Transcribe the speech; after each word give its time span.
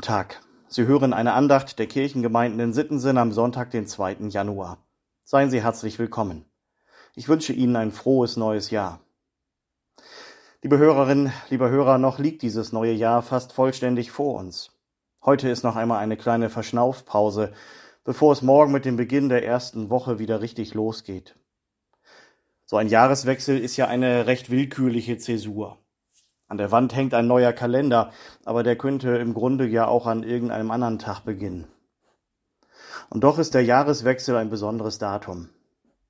Guten 0.00 0.12
Tag. 0.12 0.40
Sie 0.66 0.86
hören 0.86 1.12
eine 1.12 1.34
Andacht 1.34 1.78
der 1.78 1.86
Kirchengemeinden 1.86 2.58
in 2.58 2.72
Sittensinn 2.72 3.18
am 3.18 3.32
Sonntag, 3.32 3.70
den 3.70 3.86
2. 3.86 4.28
Januar. 4.30 4.78
Seien 5.24 5.50
Sie 5.50 5.62
herzlich 5.62 5.98
willkommen. 5.98 6.46
Ich 7.14 7.28
wünsche 7.28 7.52
Ihnen 7.52 7.76
ein 7.76 7.92
frohes 7.92 8.38
neues 8.38 8.70
Jahr. 8.70 9.00
Liebe 10.62 10.78
Hörerinnen, 10.78 11.34
lieber 11.50 11.68
Hörer, 11.68 11.98
noch 11.98 12.18
liegt 12.18 12.40
dieses 12.40 12.72
neue 12.72 12.94
Jahr 12.94 13.20
fast 13.20 13.52
vollständig 13.52 14.10
vor 14.10 14.38
uns. 14.38 14.72
Heute 15.22 15.50
ist 15.50 15.64
noch 15.64 15.76
einmal 15.76 15.98
eine 15.98 16.16
kleine 16.16 16.48
Verschnaufpause, 16.48 17.52
bevor 18.02 18.32
es 18.32 18.40
morgen 18.40 18.72
mit 18.72 18.86
dem 18.86 18.96
Beginn 18.96 19.28
der 19.28 19.44
ersten 19.44 19.90
Woche 19.90 20.18
wieder 20.18 20.40
richtig 20.40 20.72
losgeht. 20.72 21.36
So 22.64 22.78
ein 22.78 22.88
Jahreswechsel 22.88 23.58
ist 23.58 23.76
ja 23.76 23.86
eine 23.86 24.26
recht 24.26 24.48
willkürliche 24.48 25.18
Zäsur. 25.18 25.76
An 26.50 26.58
der 26.58 26.72
Wand 26.72 26.96
hängt 26.96 27.14
ein 27.14 27.28
neuer 27.28 27.52
Kalender, 27.52 28.10
aber 28.44 28.64
der 28.64 28.74
könnte 28.74 29.10
im 29.10 29.34
Grunde 29.34 29.68
ja 29.68 29.86
auch 29.86 30.08
an 30.08 30.24
irgendeinem 30.24 30.72
anderen 30.72 30.98
Tag 30.98 31.20
beginnen. 31.20 31.68
Und 33.08 33.22
doch 33.22 33.38
ist 33.38 33.54
der 33.54 33.62
Jahreswechsel 33.62 34.34
ein 34.34 34.50
besonderes 34.50 34.98
Datum. 34.98 35.50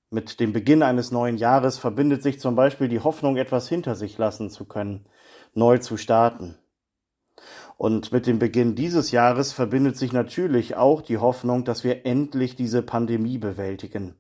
Mit 0.09 0.41
dem 0.41 0.55
Beginn 0.55 0.83
eines 0.83 1.11
neuen 1.11 1.37
Jahres 1.37 1.77
verbindet 1.77 2.23
sich 2.23 2.41
zum 2.41 2.57
Beispiel 2.57 2.89
die 2.89 3.01
Hoffnung, 3.01 3.37
etwas 3.37 3.69
hinter 3.69 3.95
sich 3.95 4.17
lassen 4.17 4.49
zu 4.49 4.65
können, 4.65 5.05
neu 5.53 5.77
zu 5.77 5.99
starten. 5.99 6.57
Und 7.77 8.11
mit 8.11 8.27
dem 8.27 8.39
Beginn 8.39 8.75
dieses 8.75 9.11
Jahres 9.11 9.53
verbindet 9.53 9.99
sich 9.99 10.15
natürlich 10.15 10.75
auch 10.75 11.03
die 11.03 11.19
Hoffnung, 11.19 11.67
dass 11.67 11.85
wir 11.85 12.07
endlich 12.07 12.57
diese 12.57 12.81
Pandemie 12.81 13.37
bewältigen 13.37 14.15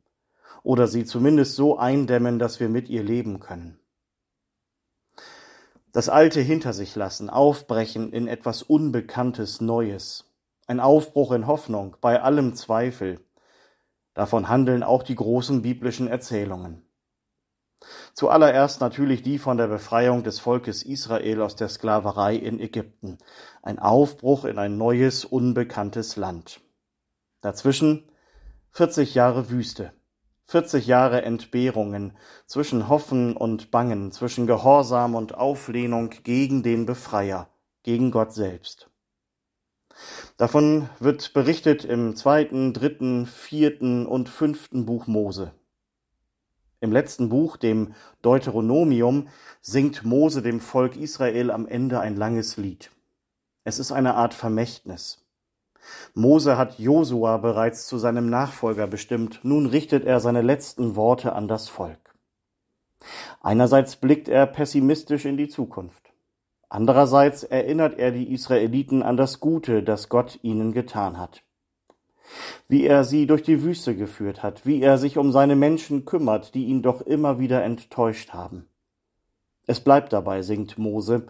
oder 0.63 0.87
sie 0.87 1.07
zumindest 1.07 1.57
so 1.57 1.79
eindämmen, 1.79 2.39
dass 2.39 2.61
wir 2.61 2.69
mit 2.69 2.91
ihr 2.91 3.03
leben 3.03 3.41
können 3.41 3.81
das 5.93 6.09
Alte 6.09 6.41
hinter 6.41 6.73
sich 6.73 6.95
lassen, 6.95 7.31
aufbrechen 7.31 8.13
in 8.13 8.29
etwas 8.29 8.63
Unbekanntes 8.63 9.61
Neues, 9.61 10.31
ein 10.67 10.81
Aufbruch 10.81 11.33
in 11.33 11.47
Hoffnung 11.47 11.97
bei 12.01 12.23
allem 12.23 12.55
Zweifel. 12.55 13.21
Davon 14.15 14.49
handeln 14.49 14.83
auch 14.83 15.03
die 15.03 15.15
großen 15.15 15.63
biblischen 15.63 16.07
Erzählungen. 16.07 16.83
Zuallererst 18.15 18.81
natürlich 18.81 19.23
die 19.23 19.39
von 19.39 19.57
der 19.57 19.69
Befreiung 19.69 20.23
des 20.23 20.39
Volkes 20.39 20.83
Israel 20.83 21.41
aus 21.41 21.57
der 21.57 21.69
Sklaverei 21.69 22.37
in 22.37 22.61
Ägypten, 22.61 23.19
ein 23.63 23.79
Aufbruch 23.79 24.45
in 24.45 24.59
ein 24.59 24.77
neues, 24.77 25.25
unbekanntes 25.25 26.17
Land. 26.17 26.61
Dazwischen 27.41 28.11
40 28.73 29.15
Jahre 29.15 29.51
Wüste, 29.51 29.93
40 30.51 30.89
Jahre 30.89 31.23
Entbehrungen, 31.23 32.13
zwischen 32.45 32.89
Hoffen 32.89 33.37
und 33.37 33.71
Bangen, 33.71 34.11
zwischen 34.11 34.49
Gehorsam 34.49 35.15
und 35.15 35.33
Auflehnung 35.37 36.11
gegen 36.25 36.65
den 36.65 36.87
Befreier, 36.87 37.49
gegen 37.85 38.11
Gott 38.11 38.33
selbst. 38.33 38.91
Davon 40.39 40.89
wird 40.99 41.35
berichtet 41.35 41.85
im 41.85 42.17
zweiten, 42.17 42.73
dritten, 42.73 43.27
vierten 43.27 44.07
und 44.07 44.29
fünften 44.29 44.87
Buch 44.87 45.07
Mose. 45.07 45.53
Im 46.81 46.91
letzten 46.91 47.29
Buch, 47.29 47.57
dem 47.57 47.95
Deuteronomium, 48.21 49.29
singt 49.61 50.03
Mose 50.03 50.43
dem 50.43 50.59
Volk 50.59 50.97
Israel 50.97 51.53
am 51.53 51.69
Ende 51.69 52.01
ein 52.01 52.17
langes 52.17 52.57
Lied. 52.57 52.91
Es 53.63 53.79
ist 53.79 53.93
eine 53.93 54.17
Art 54.17 54.35
Vermächtnis. 54.35 55.25
Mose 56.15 56.57
hat 56.57 56.79
Josua 56.79 57.39
bereits 57.39 57.87
zu 57.87 57.99
seinem 57.99 58.29
Nachfolger 58.31 58.87
bestimmt, 58.87 59.41
nun 59.43 59.67
richtet 59.67 60.05
er 60.05 60.21
seine 60.21 60.43
letzten 60.43 60.97
Worte 60.97 61.33
an 61.33 61.49
das 61.49 61.69
Volk. 61.69 62.15
Einerseits 63.41 63.97
blickt 63.97 64.29
er 64.29 64.47
pessimistisch 64.47 65.25
in 65.25 65.37
die 65.37 65.49
Zukunft. 65.49 66.13
Andererseits 66.69 67.43
erinnert 67.43 67.99
er 67.99 68.13
die 68.13 68.33
Israeliten 68.33 69.03
an 69.03 69.17
das 69.17 69.41
Gute, 69.41 69.83
das 69.83 70.09
Gott 70.09 70.39
ihnen 70.43 70.73
getan 70.73 71.19
hat. 71.19 71.43
Wie 72.69 72.87
er 72.87 73.03
sie 73.03 73.27
durch 73.27 73.43
die 73.43 73.65
Wüste 73.65 73.97
geführt 73.97 74.43
hat, 74.43 74.67
wie 74.67 74.81
er 74.81 74.99
sich 74.99 75.19
um 75.19 75.33
seine 75.33 75.57
Menschen 75.57 76.05
kümmert, 76.05 76.55
die 76.55 76.67
ihn 76.67 76.83
doch 76.83 77.01
immer 77.01 77.41
wieder 77.41 77.65
enttäuscht 77.65 78.33
haben. 78.33 78.69
Es 79.67 79.81
bleibt 79.81 80.13
dabei, 80.13 80.43
singt 80.43 80.79
Mose, 80.79 81.27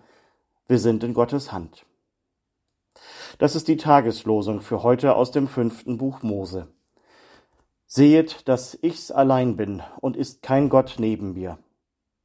wir 0.69 0.79
sind 0.79 1.03
in 1.05 1.15
Gottes 1.15 1.53
Hand. 1.53 1.87
Das 3.41 3.57
ist 3.57 3.69
die 3.69 3.79
Tageslosung 3.79 4.61
für 4.61 4.83
heute 4.83 5.17
aus 5.17 5.31
dem 5.31 5.49
fünften 5.49 5.97
Buch 5.97 6.23
Mose. 6.23 6.69
Sehet, 7.87 8.47
dass 8.49 8.79
ich's 8.83 9.11
allein 9.11 9.57
bin 9.57 9.83
und 10.03 10.15
ist 10.15 10.43
kein 10.43 10.69
Gott 10.69 10.97
neben 10.99 11.33
mir. 11.33 11.57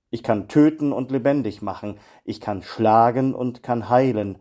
Ich 0.09 0.23
kann 0.23 0.49
töten 0.49 0.91
und 0.91 1.11
lebendig 1.11 1.61
machen, 1.61 2.01
ich 2.25 2.41
kann 2.41 2.63
schlagen 2.63 3.33
und 3.33 3.63
kann 3.63 3.87
heilen, 3.87 4.39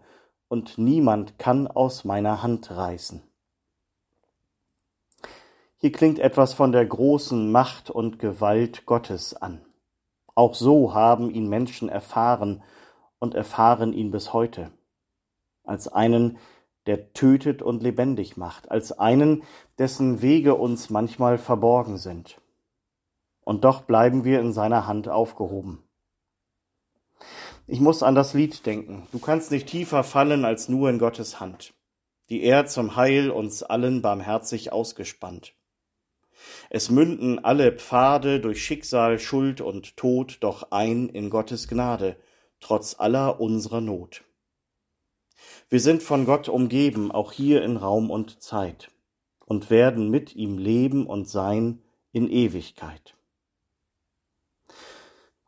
und 0.48 0.76
niemand 0.76 1.38
kann 1.38 1.68
aus 1.68 2.04
meiner 2.04 2.42
Hand 2.42 2.72
reißen. 2.72 3.22
Hier 5.76 5.92
klingt 5.92 6.18
etwas 6.18 6.54
von 6.54 6.72
der 6.72 6.86
großen 6.86 7.52
Macht 7.52 7.88
und 7.88 8.18
Gewalt 8.18 8.84
Gottes 8.84 9.32
an. 9.32 9.64
Auch 10.34 10.56
so 10.56 10.92
haben 10.92 11.30
ihn 11.30 11.48
Menschen 11.48 11.88
erfahren 11.88 12.64
und 13.20 13.36
erfahren 13.36 13.92
ihn 13.92 14.10
bis 14.10 14.32
heute 14.32 14.72
als 15.64 15.88
einen, 15.88 16.38
der 16.86 17.12
tötet 17.12 17.62
und 17.62 17.82
lebendig 17.82 18.36
macht, 18.36 18.70
als 18.70 18.92
einen, 18.92 19.42
dessen 19.78 20.22
Wege 20.22 20.54
uns 20.54 20.90
manchmal 20.90 21.38
verborgen 21.38 21.96
sind. 21.96 22.40
Und 23.42 23.64
doch 23.64 23.82
bleiben 23.82 24.24
wir 24.24 24.40
in 24.40 24.52
seiner 24.52 24.86
Hand 24.86 25.08
aufgehoben. 25.08 25.82
Ich 27.66 27.80
muss 27.80 28.02
an 28.02 28.14
das 28.14 28.34
Lied 28.34 28.66
denken. 28.66 29.06
Du 29.12 29.18
kannst 29.18 29.50
nicht 29.50 29.68
tiefer 29.68 30.04
fallen 30.04 30.44
als 30.44 30.68
nur 30.68 30.90
in 30.90 30.98
Gottes 30.98 31.40
Hand, 31.40 31.72
die 32.28 32.42
er 32.42 32.66
zum 32.66 32.96
Heil 32.96 33.30
uns 33.30 33.62
allen 33.62 34.02
barmherzig 34.02 34.72
ausgespannt. 34.72 35.54
Es 36.68 36.90
münden 36.90 37.42
alle 37.42 37.72
Pfade 37.72 38.40
durch 38.40 38.62
Schicksal, 38.62 39.18
Schuld 39.18 39.60
und 39.60 39.96
Tod 39.96 40.38
doch 40.40 40.70
ein 40.72 41.08
in 41.08 41.30
Gottes 41.30 41.68
Gnade, 41.68 42.16
trotz 42.60 42.96
aller 42.98 43.40
unserer 43.40 43.80
Not. 43.80 44.24
Wir 45.68 45.80
sind 45.80 46.02
von 46.02 46.24
Gott 46.26 46.48
umgeben, 46.48 47.10
auch 47.10 47.32
hier 47.32 47.62
in 47.62 47.76
Raum 47.76 48.10
und 48.10 48.42
Zeit, 48.42 48.90
und 49.44 49.70
werden 49.70 50.10
mit 50.10 50.34
ihm 50.36 50.58
leben 50.58 51.06
und 51.06 51.28
sein 51.28 51.82
in 52.12 52.28
Ewigkeit. 52.28 53.16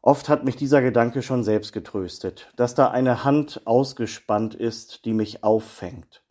Oft 0.03 0.29
hat 0.29 0.45
mich 0.45 0.55
dieser 0.55 0.83
Gedanke 0.83 1.21
schon 1.21 1.43
selbst 1.43 1.73
getröstet, 1.73 2.53
dass 2.55 2.75
da 2.77 2.91
eine 2.91 3.25
Hand 3.25 3.63
ausgespannt 3.65 4.55
ist, 4.55 5.05
die 5.05 5.13
mich 5.13 5.43
auffängt. 5.43 6.23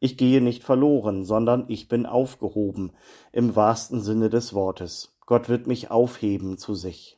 Ich 0.00 0.16
gehe 0.16 0.40
nicht 0.40 0.64
verloren, 0.64 1.24
sondern 1.24 1.64
ich 1.68 1.88
bin 1.88 2.06
aufgehoben, 2.06 2.92
im 3.32 3.56
wahrsten 3.56 4.00
Sinne 4.00 4.30
des 4.30 4.54
Wortes. 4.54 5.16
Gott 5.26 5.48
wird 5.48 5.66
mich 5.66 5.90
aufheben 5.90 6.58
zu 6.58 6.74
sich. 6.74 7.17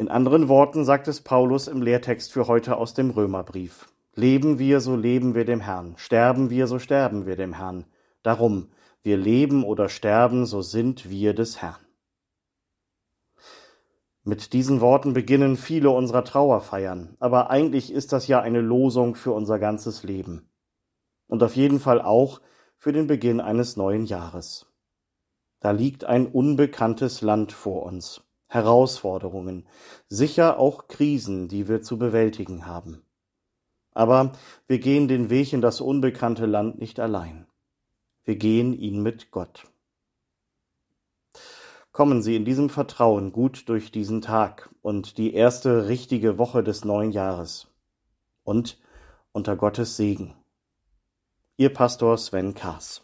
In 0.00 0.08
anderen 0.08 0.48
Worten 0.48 0.86
sagt 0.86 1.08
es 1.08 1.20
Paulus 1.20 1.68
im 1.68 1.82
Lehrtext 1.82 2.32
für 2.32 2.48
heute 2.48 2.78
aus 2.78 2.94
dem 2.94 3.10
Römerbrief. 3.10 3.86
Leben 4.14 4.58
wir, 4.58 4.80
so 4.80 4.96
leben 4.96 5.34
wir 5.34 5.44
dem 5.44 5.60
Herrn. 5.60 5.92
Sterben 5.98 6.48
wir, 6.48 6.66
so 6.68 6.78
sterben 6.78 7.26
wir 7.26 7.36
dem 7.36 7.52
Herrn. 7.52 7.84
Darum, 8.22 8.70
wir 9.02 9.18
leben 9.18 9.62
oder 9.62 9.90
sterben, 9.90 10.46
so 10.46 10.62
sind 10.62 11.10
wir 11.10 11.34
des 11.34 11.60
Herrn. 11.60 11.84
Mit 14.24 14.54
diesen 14.54 14.80
Worten 14.80 15.12
beginnen 15.12 15.58
viele 15.58 15.90
unserer 15.90 16.24
Trauerfeiern, 16.24 17.18
aber 17.20 17.50
eigentlich 17.50 17.92
ist 17.92 18.14
das 18.14 18.26
ja 18.26 18.40
eine 18.40 18.62
Losung 18.62 19.16
für 19.16 19.32
unser 19.32 19.58
ganzes 19.58 20.02
Leben. 20.02 20.48
Und 21.26 21.42
auf 21.42 21.56
jeden 21.56 21.78
Fall 21.78 22.00
auch 22.00 22.40
für 22.78 22.92
den 22.92 23.06
Beginn 23.06 23.38
eines 23.38 23.76
neuen 23.76 24.06
Jahres. 24.06 24.64
Da 25.60 25.72
liegt 25.72 26.04
ein 26.04 26.26
unbekanntes 26.26 27.20
Land 27.20 27.52
vor 27.52 27.82
uns. 27.82 28.22
Herausforderungen, 28.50 29.64
sicher 30.08 30.58
auch 30.58 30.88
Krisen, 30.88 31.46
die 31.46 31.68
wir 31.68 31.82
zu 31.82 31.98
bewältigen 31.98 32.66
haben. 32.66 33.02
Aber 33.92 34.32
wir 34.66 34.80
gehen 34.80 35.06
den 35.06 35.30
Weg 35.30 35.52
in 35.52 35.60
das 35.60 35.80
unbekannte 35.80 36.46
Land 36.46 36.80
nicht 36.80 36.98
allein. 36.98 37.46
Wir 38.24 38.34
gehen 38.34 38.72
ihn 38.72 39.02
mit 39.04 39.30
Gott. 39.30 39.68
Kommen 41.92 42.22
Sie 42.22 42.34
in 42.34 42.44
diesem 42.44 42.70
Vertrauen 42.70 43.30
gut 43.30 43.68
durch 43.68 43.92
diesen 43.92 44.20
Tag 44.20 44.68
und 44.82 45.16
die 45.16 45.32
erste 45.32 45.86
richtige 45.86 46.36
Woche 46.36 46.64
des 46.64 46.84
neuen 46.84 47.12
Jahres. 47.12 47.68
Und 48.42 48.80
unter 49.30 49.54
Gottes 49.54 49.96
Segen. 49.96 50.34
Ihr 51.56 51.72
Pastor 51.72 52.18
Sven 52.18 52.54
Kaas. 52.54 53.02